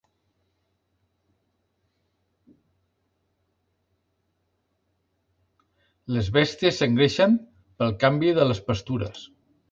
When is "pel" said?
7.83-7.93